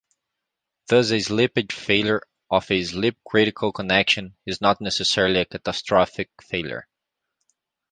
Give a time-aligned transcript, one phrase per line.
[0.87, 6.87] Thus a slippage failure of a slip-critical connection is not necessarily a catastrophic failure.